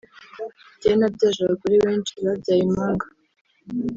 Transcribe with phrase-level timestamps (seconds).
[0.75, 3.05] “Njyewe nabyaje abagore benshi babyaye impanga